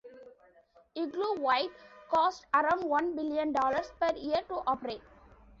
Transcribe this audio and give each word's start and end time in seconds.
"Igloo 0.95 1.35
White" 1.41 1.69
cost 2.09 2.47
around 2.55 2.85
one 2.89 3.15
billion 3.15 3.51
dollars 3.51 3.91
per 3.99 4.15
year 4.15 4.41
to 4.47 4.63
operate. 4.65 5.03